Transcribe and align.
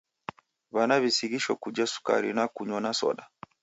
W'ana 0.73 0.95
w'isighisho 1.01 1.51
kuja 1.63 1.83
sukari 1.93 2.29
na 2.37 2.43
kunywa 2.53 2.79
na 2.85 2.91
soda. 2.99 3.23